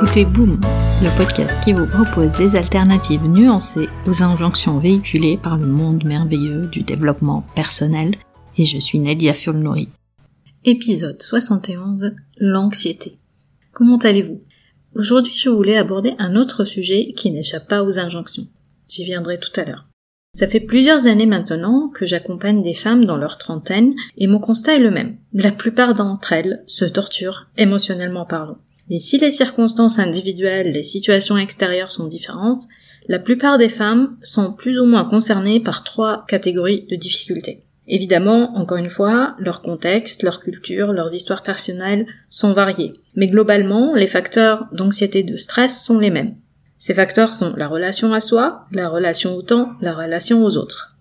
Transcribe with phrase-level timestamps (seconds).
[0.00, 0.60] écoutez Boom,
[1.02, 6.68] le podcast qui vous propose des alternatives nuancées aux injonctions véhiculées par le monde merveilleux
[6.68, 8.14] du développement personnel,
[8.56, 9.88] et je suis Nadia Fulnori.
[10.64, 13.18] Épisode 71, l'anxiété.
[13.72, 14.40] Comment allez-vous?
[14.94, 18.46] Aujourd'hui, je voulais aborder un autre sujet qui n'échappe pas aux injonctions.
[18.88, 19.88] J'y viendrai tout à l'heure.
[20.32, 24.76] Ça fait plusieurs années maintenant que j'accompagne des femmes dans leur trentaine et mon constat
[24.76, 25.16] est le même.
[25.32, 28.58] La plupart d'entre elles se torturent, émotionnellement parlant.
[28.90, 32.64] Mais si les circonstances individuelles, les situations extérieures sont différentes,
[33.08, 37.64] la plupart des femmes sont plus ou moins concernées par trois catégories de difficultés.
[37.86, 42.94] Évidemment, encore une fois, leur contexte, leur culture, leurs histoires personnelles sont variés.
[43.14, 46.36] Mais globalement, les facteurs d'anxiété et de stress sont les mêmes.
[46.76, 50.96] Ces facteurs sont la relation à soi, la relation au temps, la relation aux autres.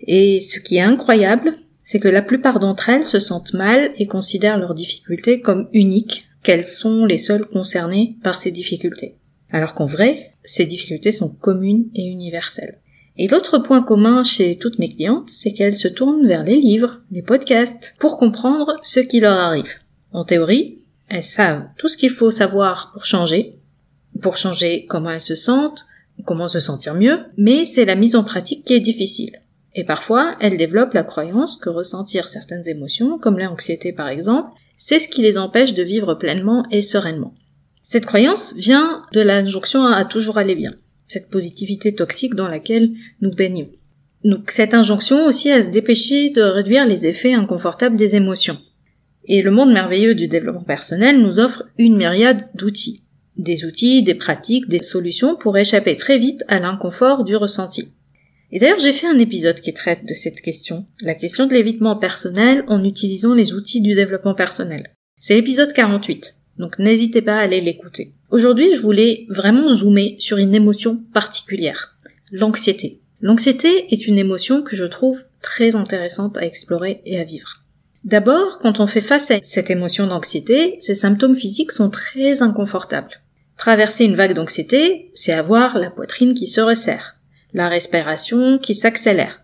[0.00, 4.06] Et ce qui est incroyable, c'est que la plupart d'entre elles se sentent mal et
[4.06, 9.16] considèrent leurs difficultés comme uniques, qu'elles sont les seules concernées par ces difficultés.
[9.50, 12.78] Alors qu'en vrai, ces difficultés sont communes et universelles.
[13.18, 17.02] Et l'autre point commun chez toutes mes clientes, c'est qu'elles se tournent vers les livres,
[17.10, 19.80] les podcasts, pour comprendre ce qui leur arrive.
[20.12, 23.58] En théorie, elles savent tout ce qu'il faut savoir pour changer,
[24.22, 25.86] pour changer comment elles se sentent,
[26.24, 29.40] comment se sentir mieux, mais c'est la mise en pratique qui est difficile.
[29.74, 34.50] Et parfois, elles développent la croyance que ressentir certaines émotions, comme l'anxiété par exemple,
[34.84, 37.32] c'est ce qui les empêche de vivre pleinement et sereinement.
[37.84, 40.72] Cette croyance vient de l'injonction à toujours aller bien,
[41.06, 43.68] cette positivité toxique dans laquelle nous baignons.
[44.24, 48.58] Donc cette injonction aussi à se dépêcher de réduire les effets inconfortables des émotions.
[49.26, 53.04] Et le monde merveilleux du développement personnel nous offre une myriade d'outils.
[53.36, 57.92] Des outils, des pratiques, des solutions pour échapper très vite à l'inconfort du ressenti.
[58.52, 61.96] Et d'ailleurs, j'ai fait un épisode qui traite de cette question, la question de l'évitement
[61.96, 64.90] personnel en utilisant les outils du développement personnel.
[65.20, 68.12] C'est l'épisode 48, donc n'hésitez pas à aller l'écouter.
[68.30, 71.96] Aujourd'hui, je voulais vraiment zoomer sur une émotion particulière,
[72.30, 73.00] l'anxiété.
[73.22, 77.62] L'anxiété est une émotion que je trouve très intéressante à explorer et à vivre.
[78.04, 83.22] D'abord, quand on fait face à cette émotion d'anxiété, ses symptômes physiques sont très inconfortables.
[83.56, 87.11] Traverser une vague d'anxiété, c'est avoir la poitrine qui se resserre,
[87.54, 89.42] la respiration qui s'accélère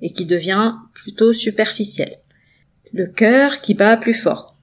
[0.00, 2.18] et qui devient plutôt superficielle,
[2.92, 4.56] le cœur qui bat plus fort.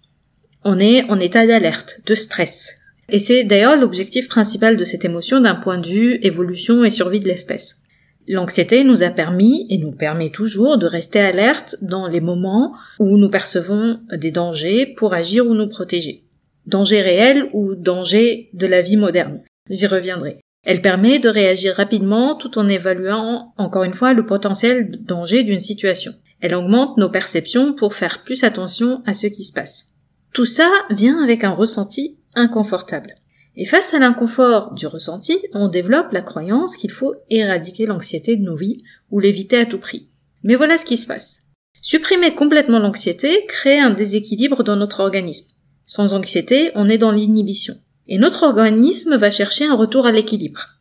[0.64, 2.76] On est en état d'alerte, de stress.
[3.10, 7.22] Et c'est d'ailleurs l'objectif principal de cette émotion d'un point de vue évolution et survie
[7.22, 7.80] de l'espèce.
[8.28, 13.18] L'anxiété nous a permis et nous permet toujours de rester alerte dans les moments où
[13.18, 16.26] nous percevons des dangers pour agir ou nous protéger.
[16.66, 19.42] Danger réel ou danger de la vie moderne.
[19.70, 20.40] J'y reviendrai.
[20.64, 25.60] Elle permet de réagir rapidement tout en évaluant encore une fois le potentiel danger d'une
[25.60, 26.14] situation.
[26.40, 29.94] Elle augmente nos perceptions pour faire plus attention à ce qui se passe.
[30.34, 33.16] Tout ça vient avec un ressenti inconfortable.
[33.56, 38.44] Et face à l'inconfort du ressenti, on développe la croyance qu'il faut éradiquer l'anxiété de
[38.44, 38.78] nos vies
[39.10, 40.10] ou l'éviter à tout prix.
[40.44, 41.42] Mais voilà ce qui se passe.
[41.82, 45.48] Supprimer complètement l'anxiété crée un déséquilibre dans notre organisme.
[45.88, 47.76] Sans anxiété, on est dans l'inhibition.
[48.08, 50.78] Et notre organisme va chercher un retour à l'équilibre.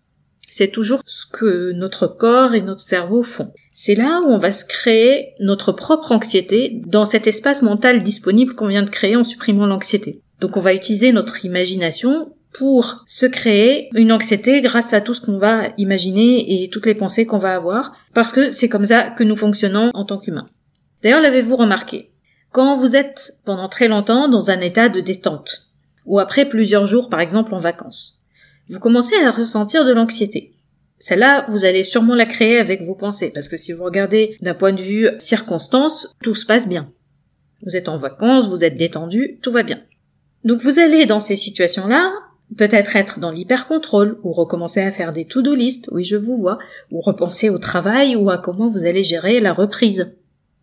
[0.51, 3.53] C'est toujours ce que notre corps et notre cerveau font.
[3.73, 8.55] C'est là où on va se créer notre propre anxiété dans cet espace mental disponible
[8.55, 10.23] qu'on vient de créer en supprimant l'anxiété.
[10.41, 15.21] Donc on va utiliser notre imagination pour se créer une anxiété grâce à tout ce
[15.21, 19.11] qu'on va imaginer et toutes les pensées qu'on va avoir, parce que c'est comme ça
[19.11, 20.49] que nous fonctionnons en tant qu'humains.
[21.03, 22.13] D'ailleurs, l'avez-vous remarqué?
[22.53, 25.66] Quand vous êtes pendant très longtemps dans un état de détente,
[26.07, 28.21] ou après plusieurs jours par exemple en vacances.
[28.69, 30.53] Vous commencez à ressentir de l'anxiété.
[30.99, 34.55] Celle-là, vous allez sûrement la créer avec vos pensées, parce que si vous regardez d'un
[34.55, 36.89] point de vue circonstance, tout se passe bien.
[37.63, 39.81] Vous êtes en vacances, vous êtes détendu, tout va bien.
[40.45, 42.13] Donc vous allez dans ces situations-là,
[42.57, 46.59] peut-être être dans l'hyper-contrôle, ou recommencer à faire des to-do list, oui je vous vois,
[46.91, 50.13] ou repenser au travail ou à comment vous allez gérer la reprise.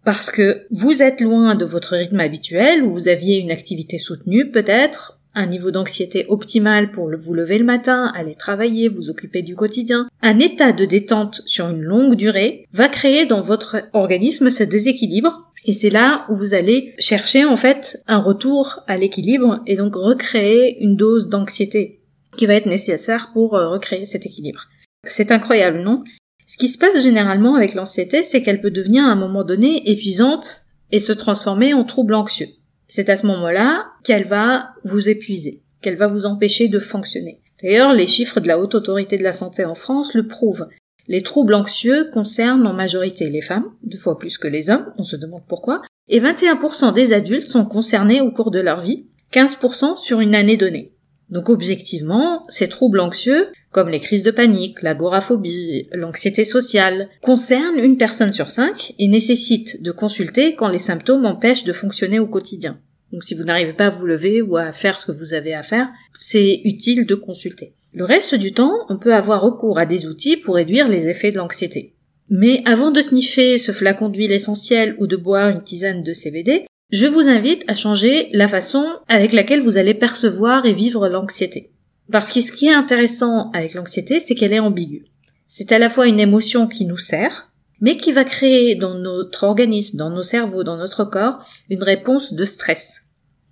[0.04, 4.52] Parce que vous êtes loin de votre rythme habituel, ou vous aviez une activité soutenue
[4.52, 9.56] peut-être, un niveau d'anxiété optimal pour vous lever le matin, aller travailler, vous occuper du
[9.56, 14.64] quotidien, un état de détente sur une longue durée va créer dans votre organisme ce
[14.64, 19.76] déséquilibre et c'est là où vous allez chercher en fait un retour à l'équilibre et
[19.76, 22.02] donc recréer une dose d'anxiété
[22.38, 24.68] qui va être nécessaire pour euh, recréer cet équilibre.
[25.08, 26.04] C'est incroyable, non?
[26.46, 29.90] Ce qui se passe généralement avec l'anxiété, c'est qu'elle peut devenir à un moment donné
[29.90, 32.48] épuisante et se transformer en trouble anxieux.
[32.96, 37.42] C'est à ce moment-là qu'elle va vous épuiser, qu'elle va vous empêcher de fonctionner.
[37.64, 40.68] D'ailleurs, les chiffres de la Haute Autorité de la Santé en France le prouvent.
[41.08, 45.04] Les troubles anxieux concernent en majorité les femmes, deux fois plus que les hommes, on
[45.04, 49.96] se demande pourquoi, et 21% des adultes sont concernés au cours de leur vie, 15%
[49.96, 50.94] sur une année donnée.
[51.30, 57.98] Donc objectivement, ces troubles anxieux, comme les crises de panique, l'agoraphobie, l'anxiété sociale, concernent une
[57.98, 62.80] personne sur cinq et nécessitent de consulter quand les symptômes empêchent de fonctionner au quotidien.
[63.12, 65.54] Donc si vous n'arrivez pas à vous lever ou à faire ce que vous avez
[65.54, 67.74] à faire, c'est utile de consulter.
[67.94, 71.32] Le reste du temps, on peut avoir recours à des outils pour réduire les effets
[71.32, 71.96] de l'anxiété.
[72.30, 76.66] Mais avant de sniffer ce flacon d'huile essentielle ou de boire une tisane de CBD,
[76.92, 81.73] je vous invite à changer la façon avec laquelle vous allez percevoir et vivre l'anxiété.
[82.12, 85.06] Parce que ce qui est intéressant avec l'anxiété, c'est qu'elle est ambiguë.
[85.48, 89.44] C'est à la fois une émotion qui nous sert, mais qui va créer dans notre
[89.44, 91.38] organisme, dans nos cerveaux, dans notre corps,
[91.70, 93.02] une réponse de stress.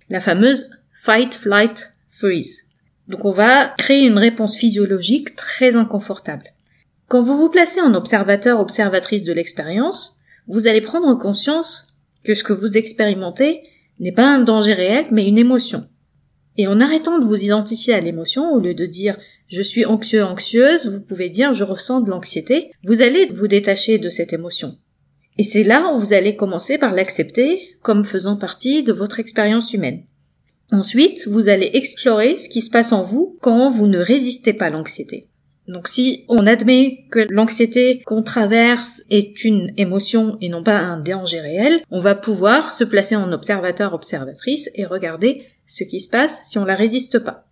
[0.08, 2.60] La fameuse fight, flight, freeze.
[3.08, 6.44] Donc on va créer une réponse physiologique très inconfortable.
[7.08, 11.94] Quand vous vous placez en observateur, observatrice de l'expérience, vous allez prendre conscience
[12.24, 13.62] que ce que vous expérimentez
[14.00, 15.86] n'est pas un danger réel, mais une émotion.
[16.58, 19.16] Et en arrêtant de vous identifier à l'émotion, au lieu de dire
[19.48, 23.98] je suis anxieux, anxieuse, vous pouvez dire je ressens de l'anxiété, vous allez vous détacher
[23.98, 24.78] de cette émotion.
[25.38, 29.72] Et c'est là où vous allez commencer par l'accepter comme faisant partie de votre expérience
[29.72, 30.04] humaine.
[30.70, 34.66] Ensuite, vous allez explorer ce qui se passe en vous quand vous ne résistez pas
[34.66, 35.28] à l'anxiété.
[35.68, 40.98] Donc si on admet que l'anxiété qu'on traverse est une émotion et non pas un
[40.98, 46.48] danger réel, on va pouvoir se placer en observateur-observatrice et regarder ce qui se passe
[46.48, 47.46] si on la résiste pas.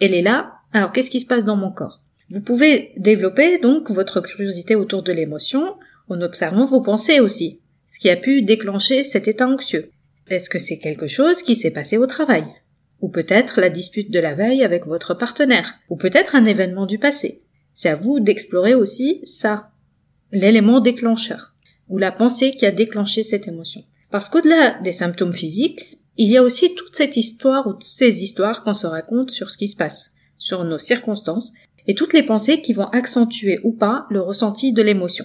[0.00, 2.00] Elle est là, alors qu'est-ce qui se passe dans mon corps?
[2.30, 5.74] Vous pouvez développer donc votre curiosité autour de l'émotion
[6.08, 9.90] en observant vos pensées aussi, ce qui a pu déclencher cet état anxieux.
[10.28, 12.46] Est-ce que c'est quelque chose qui s'est passé au travail?
[13.00, 16.98] Ou peut-être la dispute de la veille avec votre partenaire, ou peut-être un événement du
[16.98, 17.40] passé?
[17.74, 19.70] C'est à vous d'explorer aussi ça,
[20.30, 21.52] l'élément déclencheur,
[21.88, 23.84] ou la pensée qui a déclenché cette émotion.
[24.10, 28.22] Parce qu'au-delà des symptômes physiques, il y a aussi toute cette histoire ou toutes ces
[28.22, 31.52] histoires qu'on se raconte sur ce qui se passe, sur nos circonstances,
[31.86, 35.24] et toutes les pensées qui vont accentuer ou pas le ressenti de l'émotion.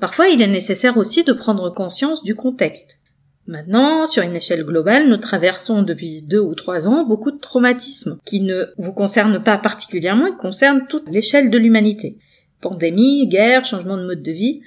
[0.00, 3.00] Parfois, il est nécessaire aussi de prendre conscience du contexte.
[3.46, 8.18] Maintenant, sur une échelle globale, nous traversons depuis deux ou trois ans beaucoup de traumatismes
[8.24, 12.18] qui ne vous concernent pas particulièrement, ils concernent toute l'échelle de l'humanité.
[12.60, 14.60] Pandémie, guerre, changement de mode de vie.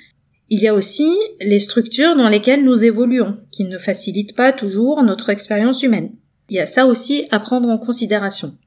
[0.54, 1.10] Il y a aussi
[1.40, 6.12] les structures dans lesquelles nous évoluons, qui ne facilitent pas toujours notre expérience humaine.
[6.50, 8.58] Il y a ça aussi à prendre en considération.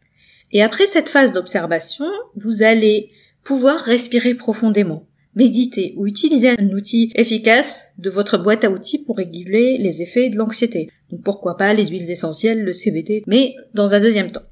[0.50, 3.10] Et après cette phase d'observation, vous allez
[3.44, 9.16] pouvoir respirer profondément méditer ou utiliser un outil efficace de votre boîte à outils pour
[9.16, 10.90] réguler les effets de l'anxiété.
[11.10, 14.42] Donc pourquoi pas les huiles essentielles, le CBD, mais dans un deuxième temps.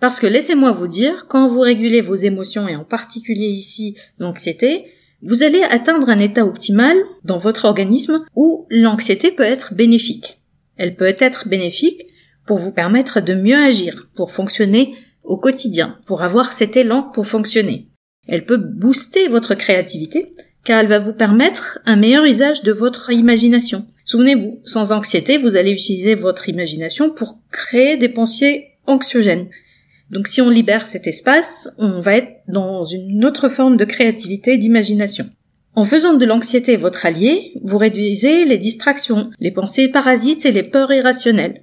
[0.00, 4.86] Parce que laissez-moi vous dire, quand vous régulez vos émotions et en particulier ici l'anxiété,
[5.22, 10.40] vous allez atteindre un état optimal dans votre organisme où l'anxiété peut être bénéfique.
[10.76, 12.06] Elle peut être bénéfique
[12.46, 17.26] pour vous permettre de mieux agir, pour fonctionner au quotidien, pour avoir cet élan pour
[17.26, 17.88] fonctionner.
[18.26, 20.26] Elle peut booster votre créativité
[20.64, 23.86] car elle va vous permettre un meilleur usage de votre imagination.
[24.04, 29.48] Souvenez-vous, sans anxiété, vous allez utiliser votre imagination pour créer des pensées anxiogènes.
[30.10, 34.54] Donc si on libère cet espace, on va être dans une autre forme de créativité
[34.54, 35.28] et d'imagination.
[35.76, 40.62] En faisant de l'anxiété votre allié, vous réduisez les distractions, les pensées parasites et les
[40.62, 41.62] peurs irrationnelles.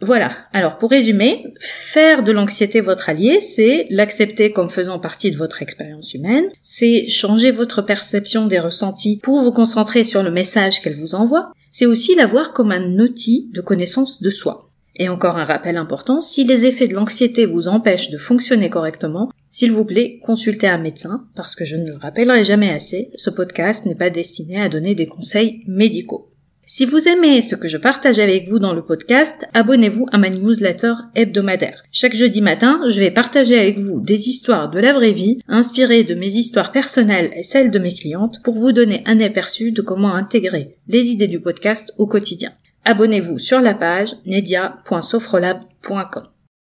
[0.00, 0.36] Voilà.
[0.52, 5.62] Alors pour résumer, faire de l'anxiété votre allié, c'est l'accepter comme faisant partie de votre
[5.62, 10.94] expérience humaine, c'est changer votre perception des ressentis pour vous concentrer sur le message qu'elle
[10.94, 14.67] vous envoie, c'est aussi la voir comme un outil de connaissance de soi.
[14.98, 19.30] Et encore un rappel important, si les effets de l'anxiété vous empêchent de fonctionner correctement,
[19.48, 23.30] s'il vous plaît, consultez un médecin, parce que je ne le rappellerai jamais assez, ce
[23.30, 26.28] podcast n'est pas destiné à donner des conseils médicaux.
[26.70, 30.28] Si vous aimez ce que je partage avec vous dans le podcast, abonnez-vous à ma
[30.28, 31.82] newsletter hebdomadaire.
[31.90, 36.04] Chaque jeudi matin, je vais partager avec vous des histoires de la vraie vie, inspirées
[36.04, 39.80] de mes histoires personnelles et celles de mes clientes, pour vous donner un aperçu de
[39.80, 42.52] comment intégrer les idées du podcast au quotidien.
[42.84, 46.28] Abonnez-vous sur la page nedia.sofrolab.com.